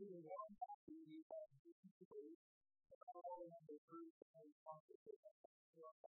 to 0.00 0.08
the 0.08 0.24
one 0.24 0.56
who 0.88 0.96
you 1.12 1.20
have 1.28 1.52
given 1.60 1.92
to 1.92 2.04
me, 2.08 2.32
and 2.88 3.00
all 3.12 3.44
of 3.52 3.60
the 3.68 3.76
fruit 3.84 4.16
of 4.32 4.48
the 4.48 4.56
prophets 4.64 5.04
of 5.04 5.20
the 5.20 5.28
Lord. 5.76 6.10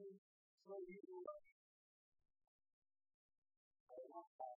him 0.00 0.16
so 0.64 0.80
he 0.88 0.96
will 1.04 1.20
love 1.20 1.44
you. 1.44 1.60
I 3.90 3.96
want 4.08 4.32
that. 4.40 4.56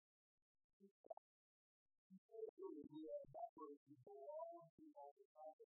We 2.91 3.07
are 3.07 3.25
backwards 3.33 3.81
before 3.89 4.21
all 4.27 4.61
of 4.61 4.71
you 4.77 4.91
all 4.93 5.13
the 5.17 5.25
time. 5.33 5.65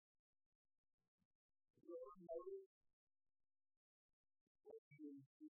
Your 1.83 2.07
motive, 2.24 2.69
what 4.63 4.81
you 4.95 5.19
do, 5.39 5.50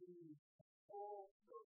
be 0.00 0.36
all 0.90 1.30
those 1.50 1.68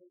and 0.00 0.10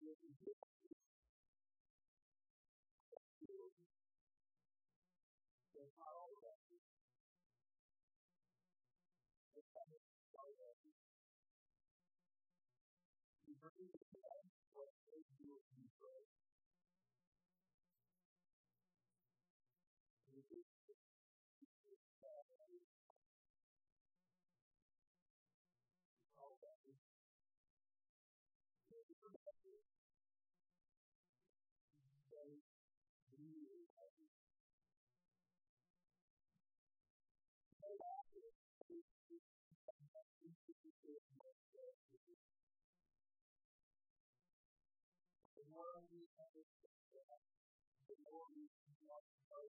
bring 0.00 0.16
the 0.40 0.50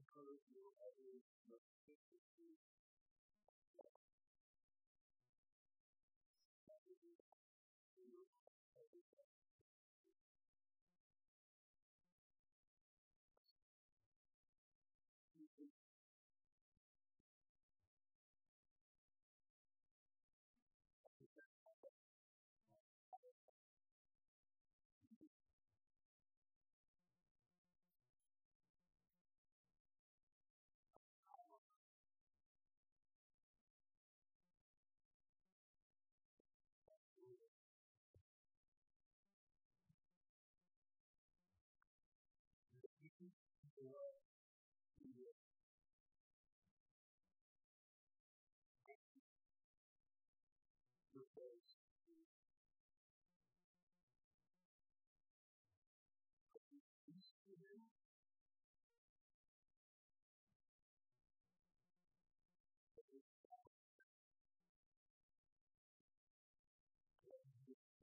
encourage 0.00 0.46
you. 0.54 0.70
every 0.80 1.20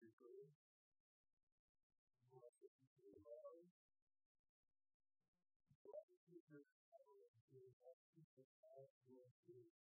people. 0.00 0.48
Blessed 2.32 2.72
people 2.72 3.14
love. 3.28 3.68
Blessed 5.84 6.20
people 6.28 6.64
love. 6.92 7.30
Blessed 7.52 8.08
people 8.16 8.46
love. 8.64 9.89